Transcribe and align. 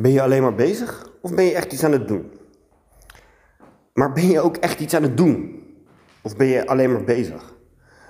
Ben 0.00 0.12
je 0.12 0.22
alleen 0.22 0.42
maar 0.42 0.54
bezig 0.54 1.10
of 1.20 1.34
ben 1.34 1.44
je 1.44 1.54
echt 1.54 1.72
iets 1.72 1.84
aan 1.84 1.92
het 1.92 2.08
doen? 2.08 2.30
Maar 3.92 4.12
ben 4.12 4.26
je 4.26 4.40
ook 4.40 4.56
echt 4.56 4.80
iets 4.80 4.94
aan 4.94 5.02
het 5.02 5.16
doen? 5.16 5.62
Of 6.22 6.36
ben 6.36 6.46
je 6.46 6.66
alleen 6.66 6.92
maar 6.92 7.04
bezig? 7.04 7.54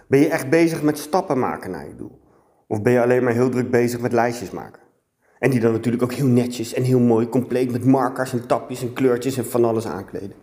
Ben 0.09 0.21
je 0.21 0.29
echt 0.29 0.51
bezig 0.51 0.83
met 0.83 0.99
stappen 0.99 1.39
maken 1.39 1.71
naar 1.71 1.87
je 1.87 1.97
doel? 1.97 2.21
Of 2.67 2.83
ben 2.83 2.93
je 2.93 3.03
alleen 3.03 3.25
maar 3.25 3.33
heel 3.33 3.49
druk 3.49 3.71
bezig 3.71 4.01
met 4.01 4.13
lijstjes 4.13 4.51
maken? 4.51 4.83
En 5.39 5.51
die 5.51 5.61
dan 5.61 5.73
natuurlijk 5.73 6.03
ook 6.03 6.13
heel 6.13 6.27
netjes 6.27 6.75
en 6.75 6.83
heel 6.83 6.99
mooi, 6.99 7.29
compleet 7.29 7.73
met 7.73 7.85
markers 7.85 8.33
en 8.33 8.47
tapjes 8.47 8.83
en 8.83 8.93
kleurtjes 8.93 9.37
en 9.37 9.47
van 9.47 9.65
alles 9.65 9.87
aankleden. 9.87 10.35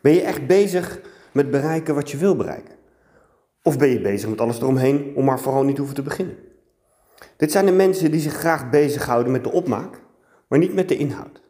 Ben 0.00 0.12
je 0.12 0.22
echt 0.22 0.46
bezig 0.46 1.00
met 1.32 1.50
bereiken 1.50 1.94
wat 1.94 2.10
je 2.10 2.16
wil 2.16 2.36
bereiken? 2.36 2.74
Of 3.62 3.78
ben 3.78 3.88
je 3.88 4.00
bezig 4.00 4.28
met 4.28 4.40
alles 4.40 4.60
eromheen 4.60 5.12
om 5.14 5.24
maar 5.24 5.40
vooral 5.40 5.64
niet 5.64 5.78
hoeven 5.78 5.96
te 5.96 6.02
beginnen? 6.02 6.36
Dit 7.36 7.52
zijn 7.52 7.66
de 7.66 7.72
mensen 7.72 8.10
die 8.10 8.20
zich 8.20 8.34
graag 8.34 8.70
bezighouden 8.70 9.32
met 9.32 9.44
de 9.44 9.52
opmaak, 9.52 10.02
maar 10.48 10.58
niet 10.58 10.74
met 10.74 10.88
de 10.88 10.96
inhoud. 10.96 11.40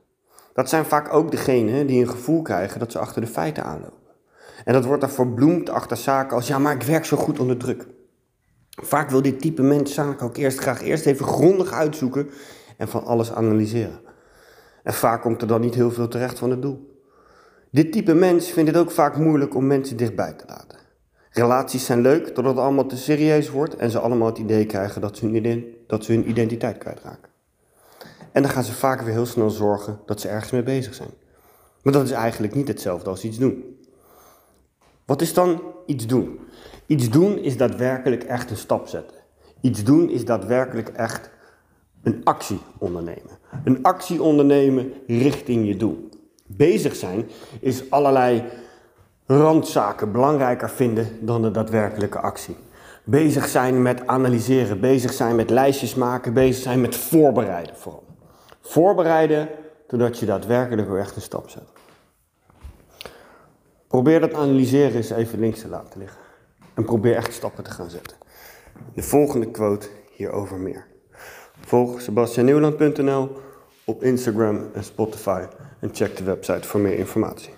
Dat 0.52 0.68
zijn 0.68 0.84
vaak 0.84 1.12
ook 1.12 1.30
degenen 1.30 1.86
die 1.86 2.00
een 2.00 2.08
gevoel 2.08 2.42
krijgen 2.42 2.78
dat 2.78 2.92
ze 2.92 2.98
achter 2.98 3.20
de 3.20 3.26
feiten 3.26 3.64
aanlopen. 3.64 4.02
En 4.64 4.72
dat 4.72 4.84
wordt 4.84 5.00
dan 5.00 5.10
verbloemd 5.10 5.70
achter 5.70 5.96
zaken 5.96 6.36
als 6.36 6.46
ja, 6.46 6.58
maar 6.58 6.74
ik 6.74 6.82
werk 6.82 7.04
zo 7.04 7.16
goed 7.16 7.38
onder 7.38 7.56
druk. 7.56 7.86
Vaak 8.82 9.10
wil 9.10 9.22
dit 9.22 9.40
type 9.40 9.62
mens 9.62 9.94
zaken 9.94 10.26
ook 10.26 10.36
eerst 10.36 10.58
graag 10.58 10.82
eerst 10.82 11.06
even 11.06 11.26
grondig 11.26 11.72
uitzoeken 11.72 12.30
en 12.76 12.88
van 12.88 13.04
alles 13.04 13.32
analyseren. 13.32 14.00
En 14.82 14.94
vaak 14.94 15.22
komt 15.22 15.42
er 15.42 15.48
dan 15.48 15.60
niet 15.60 15.74
heel 15.74 15.90
veel 15.90 16.08
terecht 16.08 16.38
van 16.38 16.50
het 16.50 16.62
doel. 16.62 17.02
Dit 17.70 17.92
type 17.92 18.14
mens 18.14 18.50
vindt 18.50 18.70
het 18.70 18.78
ook 18.78 18.90
vaak 18.90 19.16
moeilijk 19.16 19.54
om 19.54 19.66
mensen 19.66 19.96
dichtbij 19.96 20.32
te 20.32 20.44
laten. 20.46 20.78
Relaties 21.30 21.84
zijn 21.84 22.00
leuk 22.00 22.26
totdat 22.26 22.54
het 22.54 22.64
allemaal 22.64 22.86
te 22.86 22.96
serieus 22.96 23.50
wordt 23.50 23.76
en 23.76 23.90
ze 23.90 23.98
allemaal 23.98 24.26
het 24.26 24.38
idee 24.38 24.66
krijgen 24.66 25.00
dat 25.00 25.16
ze 25.16 25.26
hun, 25.26 25.74
dat 25.86 26.04
ze 26.04 26.12
hun 26.12 26.28
identiteit 26.28 26.78
kwijtraken. 26.78 27.33
En 28.34 28.42
dan 28.42 28.50
gaan 28.50 28.64
ze 28.64 28.72
vaak 28.72 29.00
weer 29.00 29.12
heel 29.12 29.26
snel 29.26 29.50
zorgen 29.50 30.00
dat 30.06 30.20
ze 30.20 30.28
ergens 30.28 30.50
mee 30.50 30.62
bezig 30.62 30.94
zijn. 30.94 31.10
Maar 31.82 31.92
dat 31.92 32.04
is 32.04 32.10
eigenlijk 32.10 32.54
niet 32.54 32.68
hetzelfde 32.68 33.10
als 33.10 33.24
iets 33.24 33.38
doen. 33.38 33.78
Wat 35.04 35.20
is 35.20 35.34
dan 35.34 35.62
iets 35.86 36.06
doen? 36.06 36.38
Iets 36.86 37.10
doen 37.10 37.38
is 37.38 37.56
daadwerkelijk 37.56 38.24
echt 38.24 38.50
een 38.50 38.56
stap 38.56 38.88
zetten. 38.88 39.16
Iets 39.60 39.84
doen 39.84 40.10
is 40.10 40.24
daadwerkelijk 40.24 40.88
echt 40.88 41.30
een 42.02 42.20
actie 42.24 42.60
ondernemen. 42.78 43.38
Een 43.64 43.82
actie 43.82 44.22
ondernemen 44.22 44.92
richting 45.06 45.66
je 45.66 45.76
doel. 45.76 46.08
Bezig 46.46 46.96
zijn 46.96 47.28
is 47.60 47.90
allerlei 47.90 48.44
randzaken 49.26 50.12
belangrijker 50.12 50.70
vinden 50.70 51.08
dan 51.20 51.42
de 51.42 51.50
daadwerkelijke 51.50 52.18
actie. 52.18 52.56
Bezig 53.04 53.48
zijn 53.48 53.82
met 53.82 54.06
analyseren, 54.06 54.80
bezig 54.80 55.12
zijn 55.12 55.36
met 55.36 55.50
lijstjes 55.50 55.94
maken, 55.94 56.32
bezig 56.32 56.62
zijn 56.62 56.80
met 56.80 56.96
voorbereiden 56.96 57.76
vooral. 57.76 58.03
Voorbereiden 58.66 59.48
totdat 59.86 60.18
je 60.18 60.26
daadwerkelijk 60.26 60.88
weer 60.88 60.98
echt 60.98 61.16
een 61.16 61.22
stap 61.22 61.50
zet. 61.50 61.68
Probeer 63.88 64.20
dat 64.20 64.34
analyseren 64.34 64.96
eens 64.96 65.10
even 65.10 65.38
links 65.38 65.60
te 65.60 65.68
laten 65.68 65.98
liggen. 66.00 66.20
En 66.74 66.84
probeer 66.84 67.16
echt 67.16 67.32
stappen 67.32 67.64
te 67.64 67.70
gaan 67.70 67.90
zetten. 67.90 68.16
De 68.94 69.02
volgende 69.02 69.50
quote 69.50 69.88
hierover 70.10 70.58
meer. 70.58 70.86
Volg 71.60 72.00
sebastiannieuwland.nl 72.00 73.36
op 73.84 74.02
Instagram 74.02 74.70
en 74.72 74.84
Spotify 74.84 75.44
en 75.80 75.90
check 75.92 76.16
de 76.16 76.24
website 76.24 76.68
voor 76.68 76.80
meer 76.80 76.98
informatie. 76.98 77.54